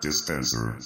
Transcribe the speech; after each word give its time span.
Dispenser. 0.00 0.76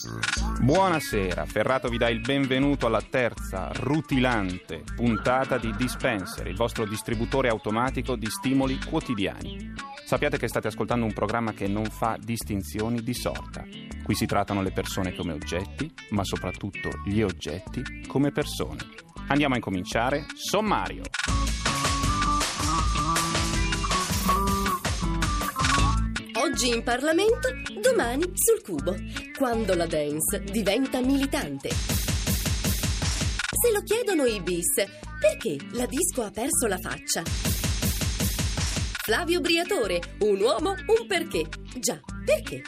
Buonasera, 0.60 1.45
Ferrato 1.45 1.88
vi 1.88 1.98
dà 1.98 2.09
il 2.09 2.20
benvenuto 2.20 2.87
alla 2.87 3.02
terza, 3.02 3.70
rutilante 3.74 4.84
puntata 4.96 5.59
di 5.59 5.74
Dispenser, 5.77 6.46
il 6.46 6.56
vostro 6.56 6.87
distributore 6.87 7.48
automatico 7.48 8.16
di 8.16 8.30
stimoli 8.30 8.78
quotidiani. 8.78 9.74
Sappiate 10.06 10.38
che 10.38 10.48
state 10.48 10.68
ascoltando 10.68 11.04
un 11.04 11.12
programma 11.12 11.52
che 11.52 11.68
non 11.68 11.84
fa 11.84 12.16
distinzioni 12.18 13.02
di 13.02 13.14
sorta. 13.14 13.62
Qui 14.02 14.14
si 14.14 14.24
trattano 14.24 14.62
le 14.62 14.73
persone 14.73 15.15
come 15.15 15.32
oggetti, 15.32 15.92
ma 16.10 16.24
soprattutto 16.24 16.88
gli 17.04 17.20
oggetti 17.20 18.06
come 18.06 18.32
persone. 18.32 18.79
Andiamo 19.29 19.54
a 19.54 19.59
incominciare. 19.59 20.24
Sommario. 20.34 21.02
Oggi 26.52 26.69
in 26.69 26.83
Parlamento, 26.83 27.48
domani 27.80 28.30
sul 28.34 28.60
cubo, 28.62 28.95
quando 29.38 29.74
la 29.74 29.87
dance 29.87 30.43
diventa 30.51 31.01
militante. 31.01 31.70
Se 31.70 33.73
lo 33.73 33.80
chiedono 33.82 34.26
i 34.26 34.38
bis, 34.43 34.85
perché 35.18 35.57
la 35.71 35.87
disco 35.87 36.21
ha 36.21 36.30
perso 36.30 36.66
la 36.66 36.76
faccia? 36.76 37.23
Flavio 39.02 39.41
Briatore, 39.41 40.02
un 40.18 40.43
uomo, 40.43 40.73
un 40.73 41.07
perché. 41.07 41.46
Già, 41.79 41.99
perché? 42.23 42.63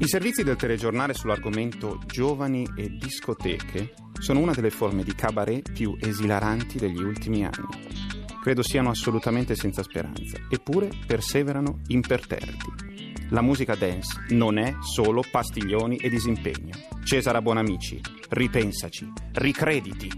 I 0.00 0.08
servizi 0.08 0.42
del 0.42 0.56
telegiornale 0.56 1.14
sull'argomento 1.14 2.00
giovani 2.04 2.66
e 2.76 2.88
discoteche 2.88 3.94
sono 4.18 4.40
una 4.40 4.54
delle 4.54 4.70
forme 4.70 5.04
di 5.04 5.14
cabaret 5.14 5.70
più 5.70 5.96
esilaranti 6.00 6.78
degli 6.78 7.00
ultimi 7.00 7.44
anni. 7.44 8.11
Credo 8.42 8.64
siano 8.64 8.90
assolutamente 8.90 9.54
senza 9.54 9.84
speranza, 9.84 10.36
eppure 10.50 10.90
perseverano 11.06 11.78
imperterriti. 11.86 13.28
La 13.28 13.40
musica 13.40 13.76
dance 13.76 14.24
non 14.30 14.58
è 14.58 14.74
solo 14.80 15.22
pastiglioni 15.30 15.96
e 15.96 16.08
disimpegno. 16.08 16.72
Cesara 17.04 17.40
Bonamici, 17.40 18.00
ripensaci, 18.30 19.12
ricrediti. 19.34 20.10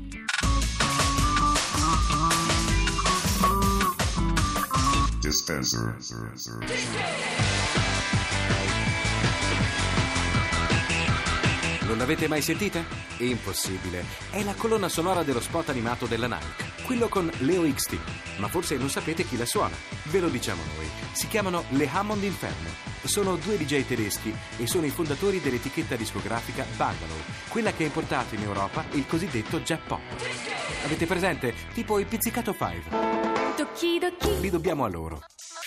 Dispenser. 5.21 5.97
Non 11.87 11.99
l'avete 11.99 12.27
mai 12.27 12.41
sentita? 12.41 12.83
Impossibile. 13.19 14.03
È 14.31 14.43
la 14.43 14.55
colonna 14.55 14.89
sonora 14.89 15.23
dello 15.23 15.41
spot 15.41 15.69
animato 15.69 16.07
della 16.07 16.27
Nike, 16.27 16.65
quello 16.85 17.09
con 17.09 17.31
Leo 17.39 17.63
XT. 17.63 17.99
Ma 18.39 18.49
forse 18.49 18.77
non 18.77 18.91
sapete 18.91 19.25
chi 19.25 19.37
la 19.37 19.47
suona. 19.47 19.77
Ve 20.05 20.21
lo 20.21 20.29
diciamo 20.29 20.63
noi. 20.77 20.89
Si 21.13 21.27
chiamano 21.27 21.65
le 21.71 21.89
Hammond 21.89 22.23
Inferno. 22.23 22.69
Sono 23.03 23.37
due 23.37 23.57
DJ 23.57 23.85
tedeschi 23.87 24.35
e 24.59 24.67
sono 24.67 24.87
i 24.87 24.91
fondatori 24.91 25.41
dell'etichetta 25.41 25.97
discografica 25.97 26.65
Bungalow, 26.77 27.17
quella 27.49 27.73
che 27.73 27.83
ha 27.83 27.87
importato 27.87 28.35
in 28.35 28.43
Europa 28.43 28.85
il 28.93 29.07
cosiddetto 29.07 29.61
J-Pop. 29.61 30.01
Avete 30.85 31.07
presente? 31.07 31.55
Tipo 31.73 31.99
il 31.99 32.07
pizzicato 32.07 32.53
Five. 32.53 33.33
Li 34.41 34.51
dobbiamo 34.51 34.85
a 34.85 34.89
loro. 34.89 35.23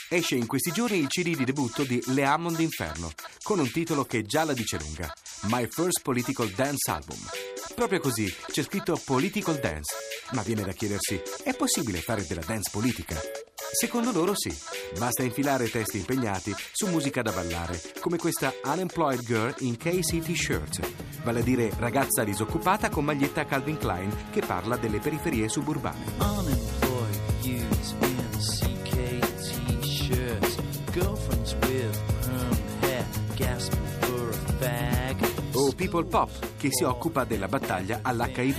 Esce 0.10 0.36
in 0.36 0.48
questi 0.48 0.72
giorni 0.72 1.00
il 1.00 1.08
CD 1.08 1.36
di 1.36 1.44
debutto 1.44 1.84
di 1.84 2.02
Le 2.08 2.24
Hammond 2.24 2.60
Inferno, 2.60 3.12
con 3.44 3.60
un 3.60 3.70
titolo 3.70 4.06
che 4.06 4.24
già 4.24 4.46
la 4.46 4.54
dice 4.54 4.78
lunga: 4.78 5.12
My 5.44 5.68
First 5.70 6.02
Political 6.02 6.50
Dance 6.50 6.90
Album. 6.90 7.47
Proprio 7.78 8.00
così, 8.00 8.26
c'è 8.48 8.64
scritto 8.64 9.00
Political 9.06 9.60
Dance. 9.60 9.94
Ma 10.32 10.42
viene 10.42 10.64
da 10.64 10.72
chiedersi: 10.72 11.22
è 11.44 11.56
possibile 11.56 12.00
fare 12.02 12.26
della 12.26 12.42
dance 12.44 12.72
politica? 12.72 13.16
Secondo 13.72 14.12
loro 14.12 14.34
sì, 14.36 14.52
basta 14.98 15.22
infilare 15.22 15.70
testi 15.70 15.98
impegnati 16.00 16.56
su 16.72 16.88
musica 16.88 17.22
da 17.22 17.32
ballare, 17.32 17.80
come 18.00 18.18
questa 18.18 18.52
Unemployed 18.64 19.24
Girl 19.24 19.54
in 19.60 19.78
KCT 19.78 20.32
Shirt, 20.32 20.80
vale 21.22 21.42
a 21.42 21.44
dire 21.44 21.72
ragazza 21.78 22.24
disoccupata 22.24 22.90
con 22.90 23.06
maglietta 23.06 23.46
Calvin 23.46 23.78
Klein 23.78 24.32
che 24.32 24.42
parla 24.42 24.76
delle 24.76 24.98
periferie 24.98 25.48
suburbane. 25.48 26.16
unemployed 26.18 27.20
youths 27.44 27.94
in 28.02 28.30
CKT 28.40 29.84
shirts, 29.86 30.56
girlfriends 30.92 31.57
People 35.88 36.10
Pop, 36.10 36.30
che 36.58 36.68
si 36.70 36.84
occupa 36.84 37.24
della 37.24 37.48
battaglia 37.48 38.00
all'HIV. 38.02 38.56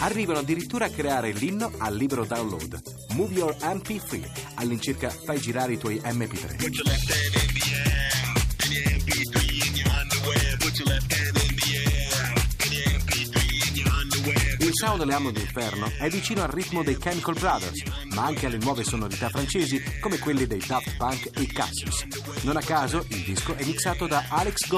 Arrivano 0.00 0.40
addirittura 0.40 0.86
a 0.86 0.88
creare 0.88 1.30
l'inno 1.30 1.70
al 1.78 1.94
libero 1.94 2.24
download. 2.24 2.82
Move 3.10 3.34
Your 3.34 3.54
MP3, 3.60 4.54
all'incirca 4.54 5.10
fai 5.10 5.38
girare 5.38 5.74
i 5.74 5.78
tuoi 5.78 6.00
MP3. 6.02 7.57
Sound 14.78 15.02
Le 15.02 15.12
Amo 15.12 15.32
d'Inferno 15.32 15.90
è 15.98 16.08
vicino 16.08 16.40
al 16.44 16.50
ritmo 16.50 16.84
dei 16.84 16.96
Chemical 16.96 17.36
Brothers, 17.36 17.82
ma 18.14 18.26
anche 18.26 18.46
alle 18.46 18.58
nuove 18.58 18.84
sonorità 18.84 19.28
francesi 19.28 19.82
come 19.98 20.20
quelle 20.20 20.46
dei 20.46 20.62
Daft 20.64 20.96
Punk 20.96 21.36
e 21.36 21.46
Cassius. 21.48 22.06
Non 22.42 22.56
a 22.56 22.60
caso 22.60 23.04
il 23.08 23.24
disco 23.24 23.56
è 23.56 23.64
mixato 23.64 24.06
da 24.06 24.26
Alex. 24.28 24.68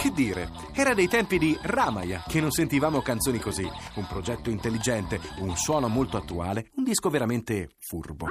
Che 0.00 0.12
dire, 0.12 0.48
era 0.74 0.94
dei 0.94 1.08
tempi 1.08 1.38
di 1.38 1.58
Ramaya 1.60 2.22
che 2.28 2.40
non 2.40 2.52
sentivamo 2.52 3.02
canzoni 3.02 3.40
così. 3.40 3.68
Un 3.94 4.06
progetto 4.06 4.48
intelligente, 4.48 5.18
un 5.38 5.56
suono 5.56 5.88
molto 5.88 6.16
attuale, 6.16 6.70
un 6.76 6.84
disco 6.84 7.10
veramente 7.10 7.70
furbo. 7.80 8.28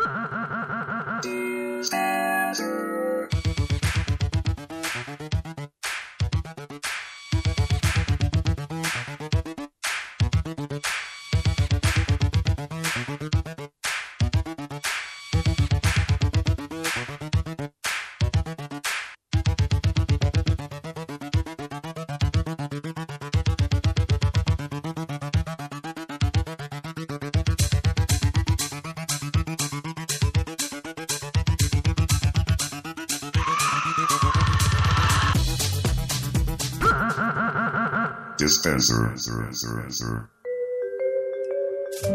Dispenser. 38.37 40.36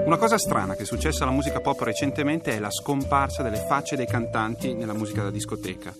Una 0.05 0.17
cosa 0.17 0.39
strana 0.39 0.75
che 0.75 0.83
è 0.83 0.87
successa 0.87 1.25
alla 1.25 1.33
musica 1.33 1.61
pop 1.61 1.81
recentemente 1.81 2.53
è 2.53 2.61
la 2.61 2.71
scomparsa 2.71 3.43
delle 3.43 3.57
facce 3.57 3.97
dei 3.97 4.07
cantanti 4.07 4.75
nella 4.75 4.93
musica 4.93 5.23
da 5.23 5.31
discoteca. 5.31 5.93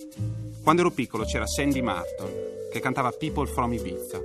Quando 0.63 0.83
ero 0.83 0.93
piccolo 0.93 1.25
c'era 1.25 1.47
Sandy 1.47 1.81
Martin 1.81 2.69
che 2.71 2.79
cantava 2.79 3.11
People 3.11 3.47
from 3.47 3.73
Ibiza. 3.73 4.21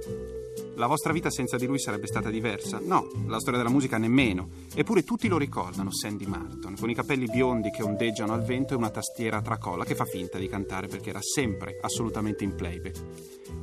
La 0.76 0.86
vostra 0.86 1.12
vita 1.12 1.32
senza 1.32 1.58
di 1.58 1.66
lui 1.66 1.80
sarebbe 1.80 2.06
stata 2.06 2.30
diversa? 2.30 2.80
No, 2.80 3.08
la 3.26 3.40
storia 3.40 3.58
della 3.58 3.72
musica 3.72 3.98
nemmeno. 3.98 4.48
Eppure 4.76 5.04
tutti 5.04 5.28
lo 5.28 5.40
ricordano, 5.40 5.92
Sandy 5.92 6.28
Martin, 6.28 6.76
con 6.80 6.90
i 6.92 6.94
capelli 6.94 7.26
biondi 7.26 7.72
che 7.72 7.82
ondeggiano 7.82 8.34
al 8.34 8.44
vento 8.44 8.76
e 8.76 8.78
una 8.78 8.92
tastiera 8.92 9.38
a 9.38 9.42
tracolla 9.42 9.86
che 9.86 9.96
fa 9.96 10.06
finta 10.06 10.38
di 10.38 10.48
cantare 10.48 10.86
perché 10.86 11.10
era 11.10 11.22
sempre 11.22 11.80
assolutamente 11.82 12.44
in 12.44 12.54
playback. 12.54 13.02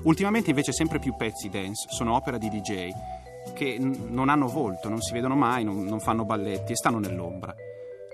Ultimamente 0.03 0.51
invece 0.51 0.73
sempre 0.73 0.99
più 0.99 1.15
pezzi 1.15 1.49
dance 1.49 1.87
sono 1.91 2.17
opera 2.17 2.37
di 2.37 2.49
DJ 2.49 2.91
che 3.53 3.77
non 3.79 4.29
hanno 4.29 4.49
volto, 4.49 4.89
non 4.89 5.01
si 5.01 5.13
vedono 5.13 5.35
mai, 5.35 5.65
non, 5.65 5.85
non 5.85 6.01
fanno 6.01 6.25
balletti 6.25 6.73
e 6.73 6.77
stanno 6.77 6.99
nell'ombra. 6.99 7.55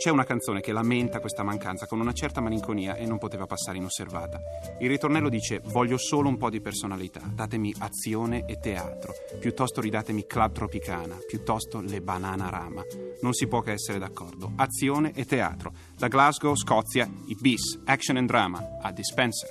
C'è 0.00 0.08
una 0.08 0.24
canzone 0.24 0.62
che 0.62 0.72
lamenta 0.72 1.20
questa 1.20 1.42
mancanza 1.42 1.84
con 1.84 2.00
una 2.00 2.14
certa 2.14 2.40
malinconia 2.40 2.94
e 2.94 3.04
non 3.04 3.18
poteva 3.18 3.44
passare 3.44 3.76
inosservata. 3.76 4.40
Il 4.78 4.88
ritornello 4.88 5.28
dice 5.28 5.60
voglio 5.62 5.98
solo 5.98 6.30
un 6.30 6.38
po' 6.38 6.48
di 6.48 6.62
personalità, 6.62 7.20
datemi 7.30 7.74
azione 7.80 8.46
e 8.46 8.58
teatro, 8.58 9.12
piuttosto 9.38 9.82
ridatemi 9.82 10.24
Club 10.24 10.52
Tropicana, 10.52 11.18
piuttosto 11.26 11.82
le 11.82 12.00
Banana 12.00 12.48
Rama. 12.48 12.82
Non 13.20 13.34
si 13.34 13.46
può 13.46 13.60
che 13.60 13.72
essere 13.72 13.98
d'accordo. 13.98 14.52
Azione 14.56 15.12
e 15.12 15.26
teatro. 15.26 15.74
Da 15.98 16.08
Glasgow, 16.08 16.54
Scozia, 16.54 17.06
i 17.26 17.36
BIS, 17.38 17.80
Action 17.84 18.16
and 18.16 18.26
Drama, 18.26 18.78
a 18.80 18.92
Dispenser. 18.92 19.50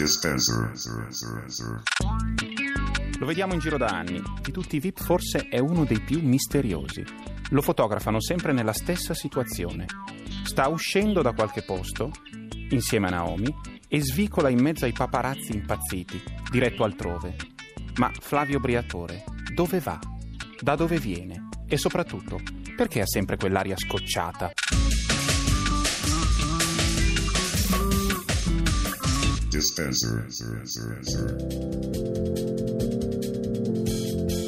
Dispenser. 0.00 0.72
Lo 3.18 3.26
vediamo 3.26 3.52
in 3.52 3.58
giro 3.58 3.76
da 3.76 3.88
anni. 3.88 4.22
Di 4.40 4.50
tutti 4.50 4.76
i 4.76 4.80
VIP 4.80 5.02
forse 5.02 5.48
è 5.50 5.58
uno 5.58 5.84
dei 5.84 6.00
più 6.00 6.22
misteriosi. 6.22 7.04
Lo 7.50 7.60
fotografano 7.60 8.18
sempre 8.18 8.54
nella 8.54 8.72
stessa 8.72 9.12
situazione. 9.12 9.84
Sta 10.44 10.68
uscendo 10.68 11.20
da 11.20 11.32
qualche 11.32 11.62
posto, 11.62 12.12
insieme 12.70 13.08
a 13.08 13.10
Naomi, 13.10 13.54
e 13.88 14.00
svicola 14.00 14.48
in 14.48 14.62
mezzo 14.62 14.86
ai 14.86 14.92
paparazzi 14.92 15.54
impazziti, 15.54 16.22
diretto 16.50 16.82
altrove. 16.82 17.36
Ma 17.96 18.10
Flavio 18.18 18.58
Briatore, 18.58 19.24
dove 19.54 19.80
va? 19.80 19.98
Da 20.60 20.76
dove 20.76 20.98
viene? 20.98 21.48
E 21.68 21.76
soprattutto, 21.76 22.40
perché 22.74 23.02
ha 23.02 23.06
sempre 23.06 23.36
quell'aria 23.36 23.76
scocciata? 23.76 24.50
Dispenser. 29.50 30.26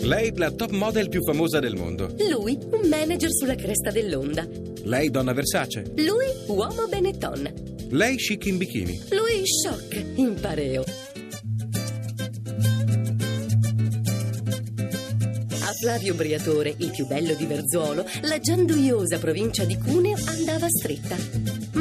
Lei 0.02 0.32
la 0.36 0.50
top 0.52 0.70
model 0.70 1.08
più 1.08 1.20
famosa 1.24 1.58
del 1.58 1.74
mondo. 1.74 2.14
Lui, 2.30 2.56
un 2.70 2.88
manager 2.88 3.30
sulla 3.32 3.56
cresta 3.56 3.90
dell'onda. 3.90 4.46
Lei 4.84 5.10
donna 5.10 5.32
Versace. 5.32 5.92
Lui, 5.96 6.26
uomo 6.46 6.86
Benetton. 6.88 7.52
Lei 7.90 8.16
chic 8.16 8.46
in 8.46 8.58
bikini. 8.58 9.00
Lui, 9.10 9.42
shock, 9.44 10.04
in 10.14 10.38
pareo. 10.40 10.84
A 15.72 15.74
Flavio 15.74 16.12
Briatore, 16.12 16.74
il 16.76 16.90
più 16.90 17.06
bello 17.06 17.32
di 17.32 17.46
Verzuolo, 17.46 18.04
la 18.24 18.38
gianduiosa 18.38 19.18
provincia 19.18 19.64
di 19.64 19.78
Cuneo 19.78 20.18
andava 20.26 20.66
stretta. 20.68 21.16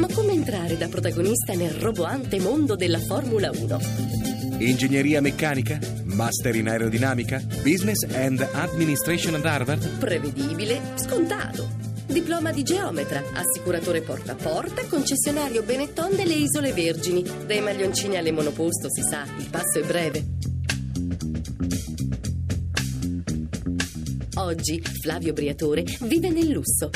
Ma 0.00 0.06
come 0.06 0.32
entrare 0.32 0.78
da 0.78 0.88
protagonista 0.88 1.52
nel 1.52 1.72
roboante 1.72 2.40
mondo 2.40 2.74
della 2.74 2.98
Formula 2.98 3.50
1? 3.50 3.80
Ingegneria 4.60 5.20
meccanica? 5.20 5.78
Master 6.04 6.54
in 6.54 6.70
aerodinamica? 6.70 7.44
Business 7.62 8.04
and 8.14 8.40
Administration 8.40 9.34
ad 9.34 9.44
Harvard? 9.44 9.86
Prevedibile, 9.98 10.80
scontato. 10.94 11.68
Diploma 12.06 12.50
di 12.50 12.62
geometra, 12.62 13.22
assicuratore 13.34 14.00
porta 14.00 14.32
a 14.32 14.36
porta, 14.36 14.86
concessionario 14.86 15.64
Benetton 15.64 16.16
delle 16.16 16.32
Isole 16.32 16.72
Vergini. 16.72 17.22
Dai 17.44 17.60
maglioncini 17.60 18.16
alle 18.16 18.32
monoposto, 18.32 18.90
si 18.90 19.02
sa, 19.02 19.26
il 19.36 19.50
passo 19.50 19.80
è 19.80 19.84
breve. 19.84 20.51
Oggi 24.42 24.82
Flavio 25.00 25.32
Briatore 25.32 25.84
vive 26.00 26.28
nel 26.28 26.48
lusso. 26.48 26.90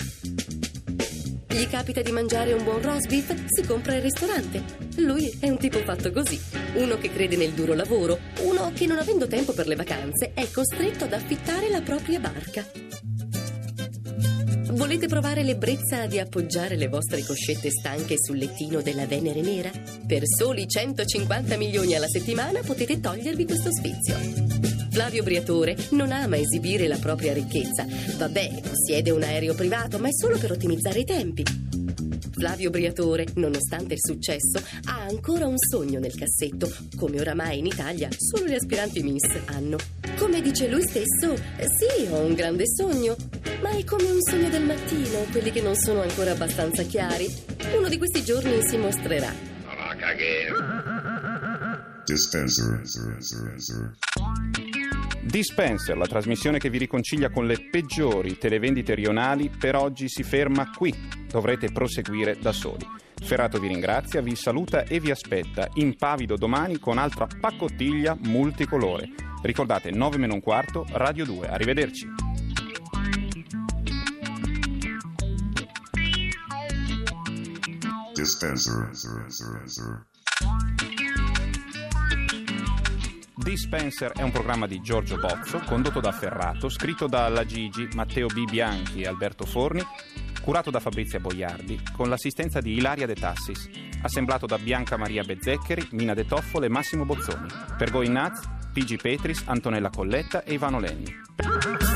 Gli 1.47 1.67
capita 1.69 2.03
di 2.03 2.11
mangiare 2.11 2.53
un 2.53 2.65
buon 2.65 2.83
roast 2.83 3.07
beef, 3.07 3.33
si 3.47 3.65
compra 3.65 3.95
il 3.95 4.03
ristorante. 4.03 4.65
Lui 4.97 5.33
è 5.39 5.49
un 5.49 5.57
tipo 5.57 5.79
fatto 5.79 6.11
così. 6.11 6.41
Uno 6.75 6.99
che 6.99 7.09
crede 7.09 7.37
nel 7.37 7.53
duro 7.53 7.75
lavoro, 7.75 8.19
uno 8.41 8.73
che 8.75 8.87
non 8.87 8.99
avendo 8.99 9.29
tempo 9.29 9.53
per 9.53 9.69
le 9.69 9.77
vacanze 9.77 10.33
è 10.35 10.51
costretto 10.51 11.05
ad 11.05 11.13
affittare 11.13 11.71
la 11.71 11.83
propria 11.83 12.19
barca. 12.19 12.67
Volete 14.73 15.07
provare 15.07 15.45
l'ebbrezza 15.45 16.07
di 16.07 16.19
appoggiare 16.19 16.77
le 16.77 16.89
vostre 16.89 17.25
coscette 17.25 17.71
stanche 17.71 18.17
sul 18.19 18.39
lettino 18.39 18.83
della 18.83 19.07
Venere 19.07 19.41
nera? 19.41 19.71
Per 20.05 20.23
soli 20.25 20.67
150 20.67 21.57
milioni 21.57 21.95
alla 21.95 22.09
settimana 22.09 22.61
potete 22.67 22.99
togliervi 22.99 23.47
questo 23.47 23.71
sfizio. 23.71 24.46
Flavio 24.97 25.23
Briatore 25.23 25.77
non 25.91 26.11
ama 26.11 26.39
esibire 26.39 26.89
la 26.89 26.97
propria 26.97 27.35
ricchezza. 27.35 27.85
Vabbè, 28.17 28.63
possiede 28.63 29.11
un 29.11 29.23
aereo 29.23 29.55
privato, 29.55 29.99
ma 29.99 30.09
è 30.09 30.11
solo 30.11 30.39
per 30.39 30.53
ottimizzare 30.53 31.01
i 31.01 31.05
tempi. 31.05 31.45
Flavio 32.33 32.71
Briatore, 32.71 33.27
nonostante 33.35 33.93
il 33.93 34.01
successo, 34.01 34.59
ha 34.87 35.03
ancora 35.03 35.47
un 35.47 35.59
sogno 35.59 35.99
nel 36.01 36.15
cassetto, 36.15 36.73
come 36.97 37.21
oramai 37.21 37.59
in 37.59 37.67
Italia 37.67 38.09
solo 38.17 38.47
le 38.47 38.55
aspiranti 38.55 39.03
Miss 39.03 39.39
hanno. 39.45 39.77
Come 40.17 40.41
dice 40.41 40.67
lui 40.67 40.81
stesso, 40.81 41.37
sì, 41.37 42.07
ho 42.11 42.21
un 42.21 42.33
grande 42.33 42.65
sogno, 42.67 43.17
ma 43.61 43.77
è 43.77 43.85
come 43.85 44.11
un 44.11 44.23
sogno 44.23 44.49
del 44.49 44.65
mattino, 44.65 45.27
quelli 45.31 45.51
che 45.51 45.61
non 45.61 45.77
sono 45.77 46.01
ancora 46.01 46.31
abbastanza 46.31 46.85
chiari. 46.85 47.31
Uno 47.77 47.91
di 47.91 47.99
questi 47.99 48.25
giorni 48.25 48.67
si 48.67 48.79
mostrerà. 48.79 49.31
Dispenser. 52.07 52.81
Dispenser, 55.23 55.97
la 55.97 56.07
trasmissione 56.07 56.59
che 56.59 56.71
vi 56.71 56.79
riconcilia 56.79 57.31
con 57.31 57.47
le 57.47 57.69
peggiori 57.71 58.39
televendite 58.39 58.95
rionali, 58.95 59.51
per 59.51 59.75
oggi 59.75 60.09
si 60.09 60.23
ferma 60.23 60.71
qui. 60.71 60.95
Dovrete 61.29 61.71
proseguire 61.73 62.39
da 62.39 62.53
soli. 62.53 62.87
Ferrato 63.23 63.59
vi 63.59 63.69
ringrazia, 63.69 64.21
vi 64.21 64.37
saluta 64.37 64.85
e 64.85 65.01
vi 65.01 65.11
aspetta 65.11 65.69
impavido 65.75 66.37
domani 66.37 66.79
con 66.79 66.99
altra 66.99 67.27
pacottiglia 67.27 68.17
multicolore. 68.21 69.09
Ricordate 69.43 69.91
9 69.91 70.17
meno 70.17 70.35
un 70.35 70.41
quarto, 70.41 70.87
Radio 70.91 71.25
2. 71.25 71.49
Arrivederci. 71.49 72.09
Dispenser. 78.15 78.91
Dispenser 83.37 84.13
è 84.13 84.23
un 84.23 84.31
programma 84.31 84.67
di 84.67 84.81
Giorgio 84.81 85.19
Bozzo, 85.19 85.59
condotto 85.59 86.01
da 86.01 86.11
Ferrato, 86.11 86.71
scritto 86.71 87.07
da 87.07 87.29
La 87.29 87.45
Gigi, 87.45 87.87
Matteo 87.93 88.29
B. 88.29 88.49
Bianchi 88.49 89.03
e 89.03 89.07
Alberto 89.07 89.45
Forni, 89.45 89.83
curato 90.41 90.71
da 90.71 90.81
Fabrizia 90.81 91.21
Boiardi, 91.21 91.79
con 91.93 92.09
l'assistenza 92.09 92.61
di 92.61 92.73
Ilaria 92.73 93.05
De 93.05 93.15
Tassis, 93.15 93.69
assemblato 94.01 94.47
da 94.47 94.57
Bianca 94.57 94.97
Maria 94.97 95.23
Bezzeccheri, 95.23 95.89
Mina 95.91 96.15
De 96.15 96.25
Toffolo 96.25 96.65
e 96.65 96.71
Massimo 96.71 97.05
Bozzoni. 97.05 97.49
Per 97.77 97.91
Going 97.91 98.17
Nuts, 98.17 98.41
Pigi 98.73 98.97
Petris, 98.97 99.43
Antonella 99.45 99.91
Colletta 99.91 100.43
e 100.43 100.55
Ivano 100.55 100.81
Lenni. 100.81 101.96